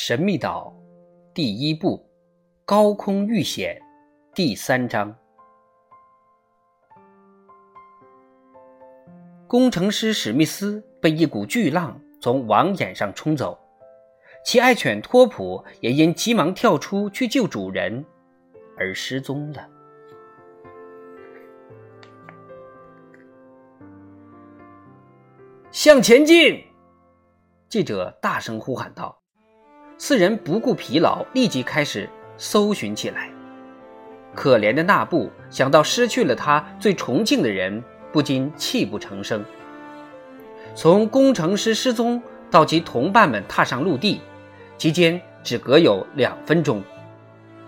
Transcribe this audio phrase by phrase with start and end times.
[0.00, 0.72] 神秘岛
[1.34, 2.08] 第一部
[2.64, 3.82] 高空遇险
[4.32, 5.12] 第三章。
[9.48, 13.58] 工程师史密斯被一股巨浪从网眼上冲走，
[14.44, 18.04] 其爱犬托普也因急忙跳出去救主人
[18.76, 19.68] 而失踪了。
[25.72, 26.64] 向前进！
[27.68, 29.20] 记者大声呼喊道。
[30.00, 33.28] 四人不顾疲劳，立即开始搜寻起来。
[34.32, 39.44] 可怜的纳布想到失去了他最崇敬的人，不禁泣不成声。
[40.76, 44.20] 从工程师失踪到其同伴们踏上陆地，
[44.76, 46.80] 期间只隔有两分钟，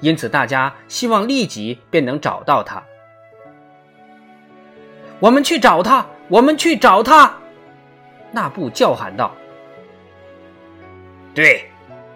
[0.00, 2.82] 因此大家希望立即便能找到他。
[5.20, 6.04] 我们去找他！
[6.28, 7.36] 我们去找他！
[8.32, 9.32] 纳布叫喊道
[11.32, 11.64] ：“对。”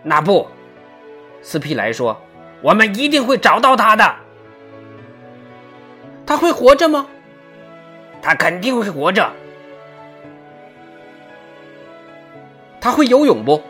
[0.02, 0.46] 那不，
[1.42, 2.20] 斯皮莱说
[2.62, 4.16] ：“我们一定会找到他的。
[6.26, 7.06] 他会活着吗？
[8.22, 9.30] 他肯定会活着。
[12.80, 13.62] 他会游泳不？”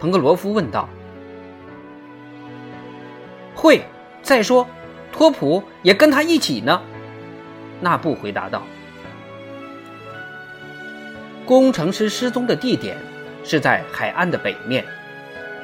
[0.00, 0.88] 彭格罗夫问道。
[3.54, 3.82] “会。
[4.22, 4.66] 再说，
[5.10, 6.80] 托普也跟他一起呢。”
[7.82, 8.62] 那布回答道。
[11.44, 12.96] 工程师失踪的地点
[13.42, 14.84] 是在海岸的北面。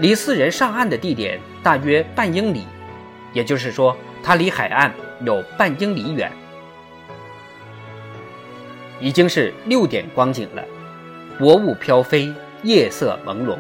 [0.01, 2.65] 离四人上岸的地点大约半英里，
[3.33, 4.93] 也就是说，他离海岸
[5.25, 6.31] 有半英里远。
[9.01, 10.65] 已经是六点光景了，
[11.37, 12.33] 薄雾飘飞，
[12.63, 13.59] 夜色朦胧。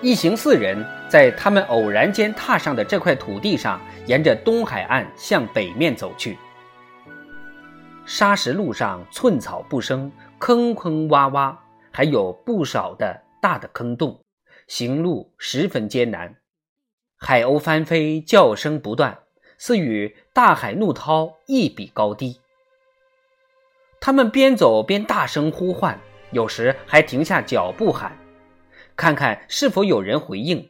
[0.00, 6.38] 一行四人在他们偶然间踏上的这块土地上，沿着东海岸向北面走去。
[8.04, 11.56] 沙石路上寸草不生，坑坑洼洼，
[11.90, 14.16] 还有不少的大的坑洞。
[14.66, 16.36] 行路十分艰难，
[17.16, 19.18] 海鸥翻飞，叫声不断，
[19.58, 22.40] 似与大海怒涛一比高低。
[24.00, 26.00] 他们边走边大声呼唤，
[26.32, 28.18] 有时还停下脚步喊，
[28.96, 30.68] 看看是否有人回应。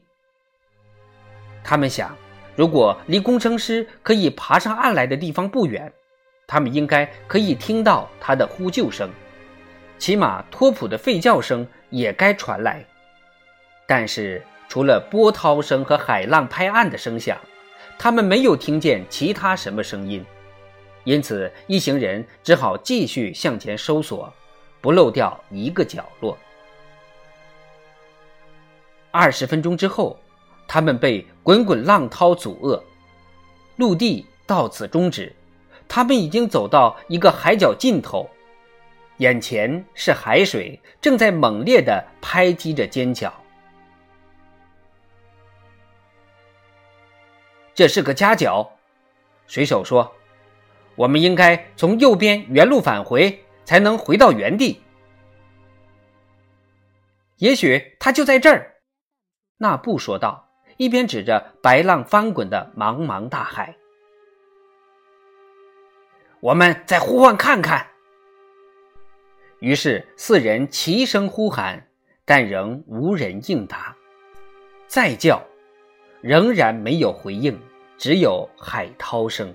[1.64, 2.14] 他们想，
[2.54, 5.90] 如果离工程师可以爬上岸来的地方不远，
[6.46, 9.10] 他们应该可以听到他的呼救声，
[9.98, 12.86] 起码托普的吠叫声也该传来。
[13.86, 17.38] 但是，除了波涛声和海浪拍岸的声响，
[17.96, 20.24] 他们没有听见其他什么声音，
[21.04, 24.32] 因此一行人只好继续向前搜索，
[24.80, 26.36] 不漏掉一个角落。
[29.12, 30.18] 二十分钟之后，
[30.66, 32.82] 他们被滚滚浪涛阻遏，
[33.76, 35.32] 陆地到此终止，
[35.86, 38.28] 他们已经走到一个海角尽头，
[39.18, 43.32] 眼前是海水正在猛烈地拍击着尖角。
[47.76, 48.72] 这是个夹角，
[49.46, 50.16] 水手说
[50.96, 54.80] ：“我们应该从右边原路返回，才能回到原地。
[57.36, 58.76] 也许他就在这儿。”
[59.60, 60.48] 那布说道，
[60.78, 63.76] 一边指着白浪翻滚的茫茫大海。
[66.40, 67.86] 我们再呼唤看看。
[69.60, 71.86] 于是四人齐声呼喊，
[72.24, 73.94] 但仍无人应答。
[74.86, 75.42] 再叫。
[76.26, 77.56] 仍然没有回应，
[77.96, 79.54] 只有海涛声。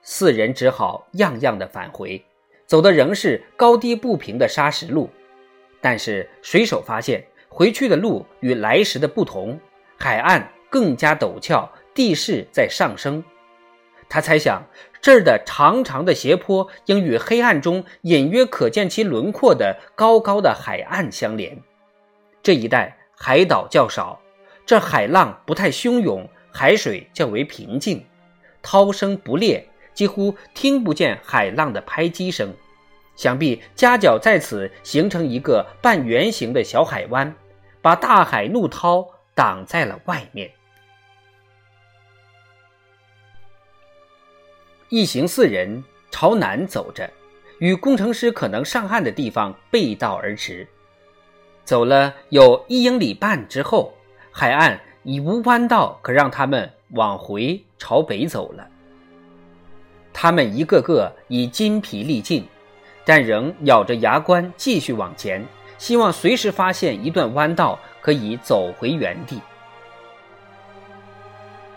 [0.00, 2.24] 四人只好样样的返回，
[2.64, 5.10] 走的仍是高低不平的沙石路。
[5.82, 9.60] 但是水手发现，回去的路与来时的不同，
[9.98, 13.22] 海岸更加陡峭，地势在上升。
[14.08, 14.62] 他猜想，
[15.02, 21.62] 这儿的长长的斜坡应与黑暗中隐约可见其轮廓的高高的海岸相连。
[22.42, 22.96] 这一带。
[23.22, 24.18] 海岛较少，
[24.64, 28.02] 这海浪不太汹涌，海水较为平静，
[28.62, 32.50] 涛声不烈，几乎听不见海浪的拍击声。
[33.16, 37.36] 想必夹角在此形成一个半圆形的小海湾，
[37.82, 40.50] 把大海怒涛挡在了外面。
[44.88, 47.08] 一行四人朝南走着，
[47.58, 50.66] 与工程师可能上岸的地方背道而驰。
[51.70, 53.94] 走了有一英里半之后，
[54.32, 58.66] 海岸已无弯道可让他们往回朝北走了。
[60.12, 62.44] 他们一个个已筋疲力尽，
[63.04, 65.46] 但仍咬着牙关继续往前，
[65.78, 69.40] 希望随时发现一段弯道可以走回原地。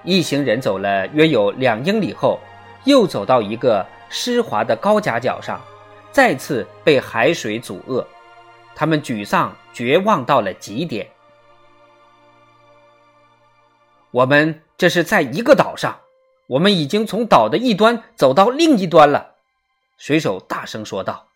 [0.04, 2.40] 一行人走了约有两英里后，
[2.86, 5.62] 又走到一个湿滑的高夹角上，
[6.12, 8.04] 再次被海水阻遏。
[8.84, 11.10] 他们沮丧、绝望到了极点。
[14.12, 16.02] 我们这是在一个岛上，
[16.48, 19.36] 我们已经从岛的一端走到另一端了。
[19.96, 21.30] 水手大声说道：“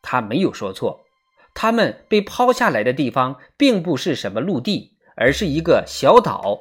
[0.00, 1.04] 他没有说错，
[1.52, 6.58] 他们被抛下来的地方并不是什么陆地，而是一个小岛，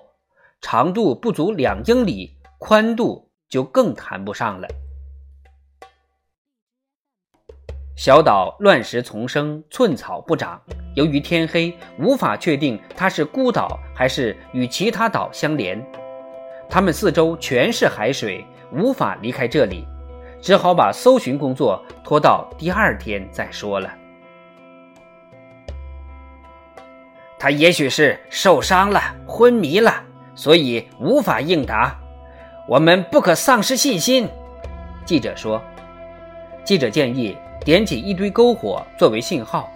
[0.59, 4.67] 长度不足两英里，宽度就更谈不上了。
[8.03, 10.61] 小岛乱石丛生，寸草不长。
[10.93, 15.81] 由于天黑，无法确定它是孤岛还是与其他岛相连。
[16.69, 19.87] 他们四周全是海水，无法离开这里。”
[20.43, 23.89] 只好把搜寻工作拖到第二天再说了。
[27.39, 30.03] 他也许是受伤了，昏迷了，
[30.35, 31.97] 所以无法应答。
[32.67, 34.27] 我们不可丧失信心。
[35.05, 35.61] 记者说。
[36.65, 39.71] 记者建议点起一堆篝火作为信号，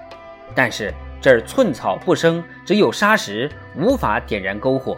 [0.54, 4.98] 但是这儿寸草不生，只有沙石，无法点燃篝火。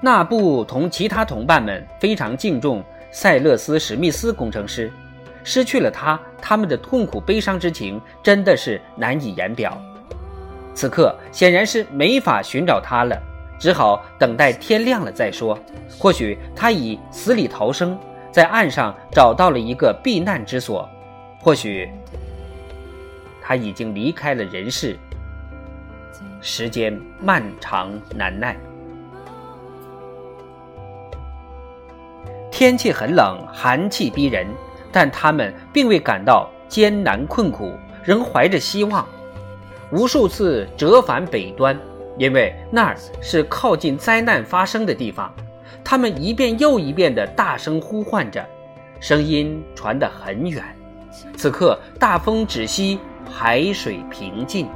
[0.00, 2.82] 纳布同其他同伴们非常敬重
[3.12, 4.90] 塞勒斯·史密斯工程师，
[5.44, 9.80] 失去了他，他们的痛苦悲伤之情真的是难以言表。
[10.74, 13.16] 此刻显然是没法寻找他了，
[13.60, 15.56] 只好等待天亮了再说。
[15.98, 17.96] 或许他已死里逃生，
[18.32, 20.88] 在岸上找到了一个避难之所；
[21.38, 21.88] 或许
[23.42, 24.98] 他已经离开了人世。
[26.40, 28.56] 时间漫长难耐。
[32.50, 34.46] 天气很冷，寒气逼人，
[34.90, 39.06] 但他们并未感到艰难困苦，仍怀着希望。
[39.90, 41.78] 无数次折返北端，
[42.16, 45.32] 因为那儿是靠近灾难发生的地方。
[45.92, 48.42] 他们一遍又一遍地大声呼唤着，
[48.98, 50.64] 声音传得很远。
[51.36, 52.98] 此刻大风止息，
[53.30, 54.66] 海水平静。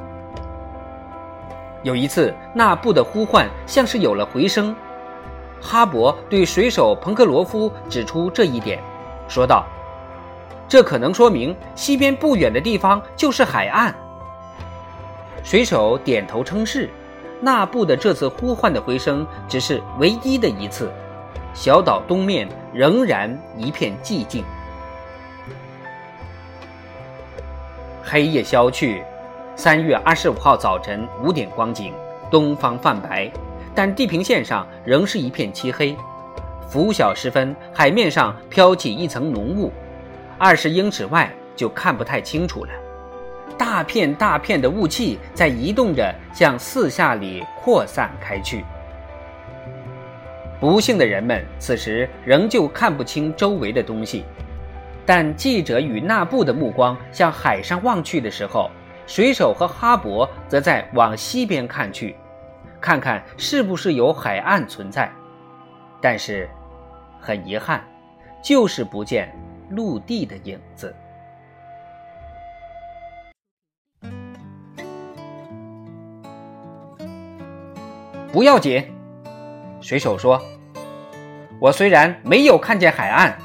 [1.83, 4.77] 有一次，那布的呼唤像是有了回声。
[5.59, 8.79] 哈勃对水手彭克罗夫指出这一点，
[9.27, 9.65] 说道
[10.69, 13.95] ：“这可能说明西边不远的地方就是海岸。”
[15.43, 16.91] 水手点头称是。
[17.41, 20.91] 那布的这次呼唤的回声只是唯一的一次。
[21.57, 24.45] 小岛东面仍然一片寂静。
[28.05, 29.03] 黑夜消去，
[29.57, 31.95] 三月二十五号早晨五点光景，
[32.31, 33.33] 东方泛白。
[33.75, 35.97] 但地平线上仍是一片漆黑，
[36.69, 39.73] 拂晓时分，海面上飘起一层浓雾，
[40.37, 42.71] 二十英尺外就看不太清楚了。
[43.57, 48.63] 大片大片的雾气在移动着，向四下里扩散开去。
[50.59, 54.25] 不幸的人们此时仍旧看不清周围的东西，
[55.05, 58.71] 但记者与纳布的目光向海上望去的时候，
[59.07, 62.17] 水手和哈勃则在往西边看去。
[62.81, 65.11] 看看是不是有海岸存在，
[66.01, 66.49] 但是
[67.21, 67.85] 很遗憾，
[68.43, 69.31] 就是不见
[69.71, 70.95] 陆地的影子。
[78.33, 78.85] 不要紧，
[79.81, 80.43] 水手说
[81.61, 83.37] ：“我虽然没有看见海岸，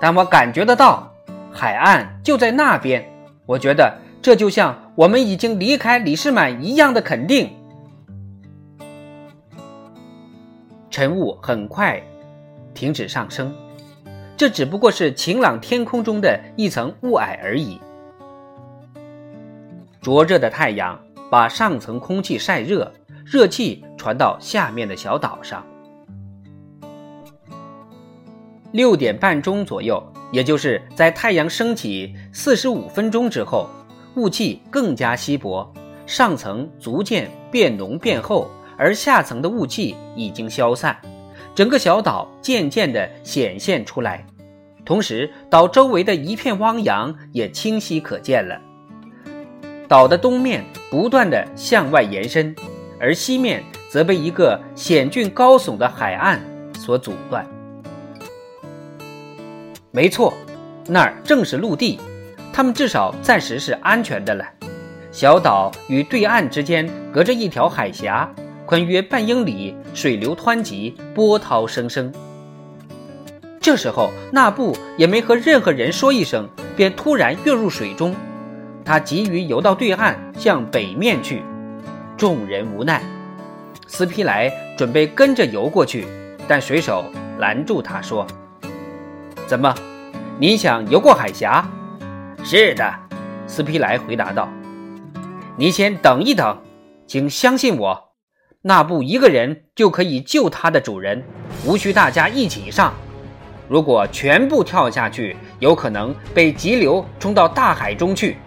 [0.00, 1.12] 但我感觉得到
[1.52, 3.06] 海岸就在那边。
[3.46, 7.50] 我觉得这就像我们已经离开李士满一样的肯定。”
[10.90, 12.02] 晨雾很快
[12.74, 13.54] 停止上升，
[14.36, 17.80] 这只不过是晴朗天空中的一层雾霭而已。
[20.00, 22.92] 灼热的太阳把上层空气晒热，
[23.24, 25.64] 热气传到下面的小岛上。
[28.72, 30.02] 六点半钟左右，
[30.32, 33.68] 也就是在太阳升起四十五分钟之后，
[34.16, 35.72] 雾气更加稀薄，
[36.06, 38.50] 上层逐渐变浓变厚。
[38.78, 40.96] 而下层的雾气已经消散，
[41.54, 44.26] 整个小岛渐渐地显现出来，
[44.84, 48.58] 同时岛周围的一片汪洋也清晰可见了。
[49.86, 52.56] 岛的东面不断地向外延伸，
[52.98, 56.40] 而西面则被一个险峻高耸的海岸
[56.74, 57.46] 所阻断。
[59.92, 60.32] 没错，
[60.86, 62.00] 那儿正是陆地，
[62.50, 64.44] 他们至少暂时是安全的了。
[65.10, 68.28] 小岛与对岸之间隔着一条海峡。
[68.64, 72.10] 宽约半英里，水流湍急，波涛声声。
[73.60, 78.14] 这时候，纳布也没和任何人说一声，便突然跃入水中。
[78.82, 81.42] 他急于游到对岸，向北面去。
[82.16, 83.02] 众人无奈，
[83.86, 86.06] 斯皮莱准备跟着游过去，
[86.48, 87.04] 但水手
[87.38, 88.26] 拦住他说
[89.46, 89.74] ：“怎么，
[90.38, 91.68] 你想游过海峡？
[92.42, 92.94] 是的，
[93.46, 94.48] 斯皮莱回答道。
[95.56, 96.58] 你先等一等，
[97.06, 98.12] 请相信我，
[98.62, 101.22] 那布一个人就可以救他的主人，
[101.66, 102.94] 无需大家一起上。
[103.68, 108.38] 如果全部跳下去，有可能被急流冲到大海中去。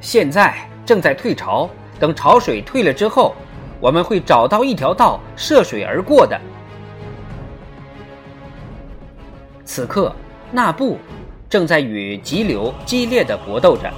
[0.00, 0.54] 现在
[0.86, 3.34] 正在退潮，等潮水退了之后，
[3.80, 6.40] 我们会找到一条道涉水而过的。
[9.64, 10.14] 此刻，
[10.50, 10.98] 纳布
[11.48, 13.90] 正在与急流激烈的搏斗着，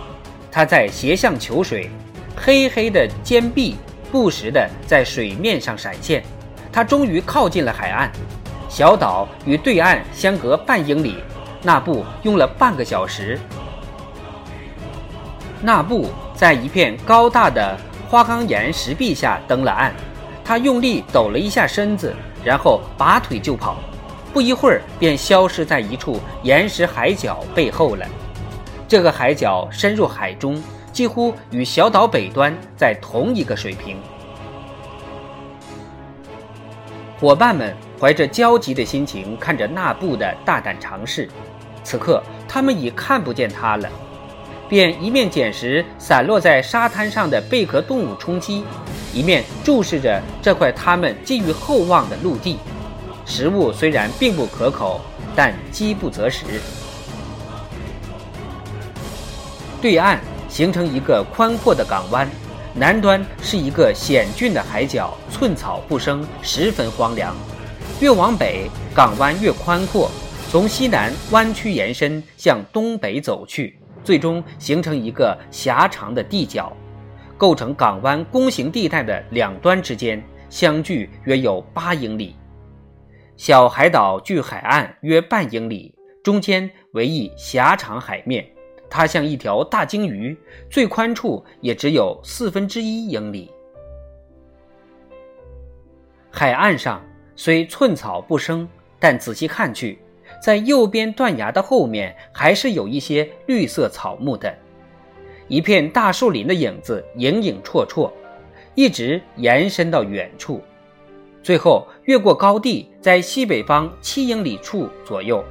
[0.51, 1.91] 他在斜向求水，
[2.37, 3.77] 黑黑的肩臂
[4.13, 6.23] 不时的在水面上闪现。
[6.73, 8.11] 他终于靠近了海岸。
[8.69, 11.17] 小岛与对岸相隔半英里，
[11.63, 13.39] 纳布用了半个小时。
[15.63, 17.77] 纳布在一片高大的
[18.09, 19.95] 花岗岩石壁下登了岸，
[20.45, 22.13] 他用力抖了一下身子，
[22.45, 23.79] 然后拔腿就跑，
[24.35, 28.05] 不一会儿便消失在一处岩石海角背后了。
[28.87, 30.63] 这个海角深入海中，
[30.93, 33.97] 几乎与小岛北端在同一个水平。
[37.19, 37.75] 伙伴们。
[37.97, 41.27] 怀着焦急的心情看着纳布的大胆尝试，
[41.83, 43.89] 此刻他们已看不见他了，
[44.69, 48.63] 便一面捡拾散落在沙滩上的贝壳动物充饥，
[49.15, 52.59] 一面注视着这块他们寄予厚望的陆地。
[53.27, 55.01] 食物虽然并不可口，
[55.35, 56.45] 但饥不择食。
[59.81, 62.29] 对岸形成一个宽阔的港湾，
[62.75, 67.35] 南端是一个险峻的海角，寸草不生，十分荒凉。
[68.01, 70.11] 越往北，港湾越宽阔，
[70.51, 76.73] 从西南弯曲延伸向东北走去，最终形成一个狭长的地角，
[77.39, 82.37] 构成港湾弓形地带的两端之间相距约有八英里。
[83.37, 88.47] 小海岛距海岸约半英里，中间为一狭长海面，
[88.89, 90.37] 它像一条大鲸鱼，
[90.71, 93.51] 最宽处也只有四分之一英里。
[96.31, 97.03] 海岸上。
[97.37, 98.69] 虽寸草不生，
[99.01, 99.99] 但仔细看去，
[100.41, 104.57] 在右边断崖的后面还是有一些绿色草木的，
[105.49, 108.09] 一片大树林的影子影影绰绰，
[108.77, 110.63] 一直延伸到远处，
[111.45, 115.45] 最后越过高地，在西北方七英里处左右，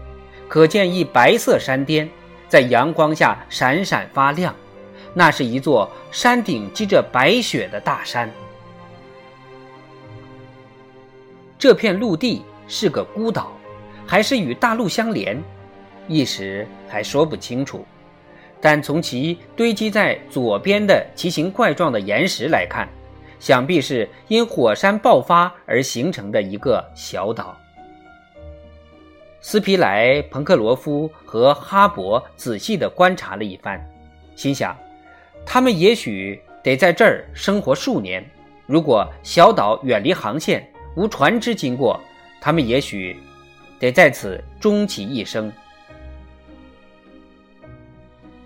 [0.49, 2.09] 可见一白色山巅，
[2.49, 4.55] 在阳光下闪闪发亮，
[5.13, 8.27] 那是一座山顶积着白雪的大山。
[11.59, 13.53] 这片陆地是个孤岛，
[14.07, 15.39] 还是与大陆相连，
[16.07, 17.85] 一时还说不清楚。
[18.59, 22.89] 但从其堆积在左边的奇形怪状的岩石来看，
[23.43, 27.53] 想必是因火山爆发而形成的一个小岛。
[29.41, 33.85] 斯皮莱、彭克罗夫和哈勃仔细地观察了一番，
[34.33, 34.73] 心想：
[35.45, 38.25] 他们也许得在这儿生活数年。
[38.65, 41.99] 如果小岛远离航线，无船只经过，
[42.39, 43.21] 他们也许
[43.77, 45.51] 得在此终其一生。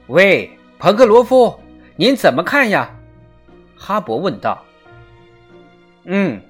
[0.08, 0.50] 喂，
[0.80, 1.54] 彭克罗夫，
[1.96, 2.90] 您怎么看呀？
[3.78, 4.60] 哈勃问道。
[6.08, 6.42] 嗯，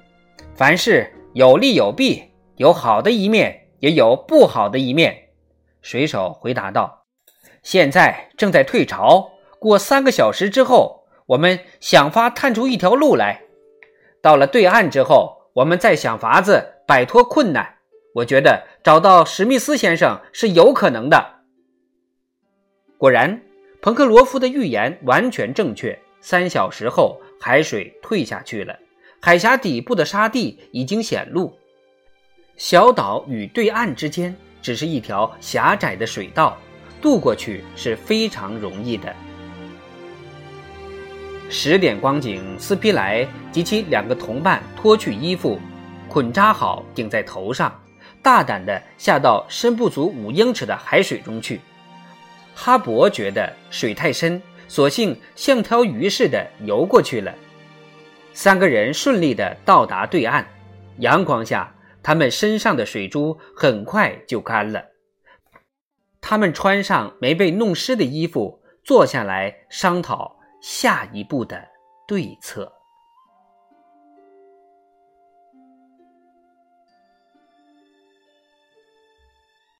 [0.55, 2.23] 凡事有利有弊，
[2.55, 5.29] 有好的一面，也有不好的一面。
[5.81, 7.05] 水手回答道。
[7.63, 13.41] 现在正在退潮，过三个小时之后，我们想法探出一条路来。
[14.21, 15.35] 到了对岸之后。
[15.57, 17.77] 我们再想法子摆脱困难，
[18.13, 21.39] 我觉得找到史密斯先生是有可能的。
[22.99, 23.41] 果然，
[23.81, 25.97] 彭克罗夫的预言完全正确。
[26.21, 28.77] 三小时后，海水退下去了，
[29.19, 31.57] 海峡底部的沙地已经显露，
[32.55, 36.57] 小岛与对岸之间只是一条狭窄的水道，
[37.01, 39.13] 渡过去是非常容易的。
[41.49, 45.59] 十点光景，斯皮莱及其两个同伴脱去衣服，
[46.07, 47.73] 捆扎好顶在头上，
[48.21, 51.59] 大胆地下到深不足五英尺的海水中去。
[52.53, 57.33] 哈勃觉得水太深，索性像条鱼似的游过去了。
[58.37, 60.45] 三个人顺利地到达对岸，
[60.99, 64.85] 阳光下，他们身上的水珠很快就干了。
[66.21, 70.37] 他们穿上没被弄湿的衣服，坐下来商讨。
[70.61, 71.67] 下一步的
[72.07, 72.71] 对策。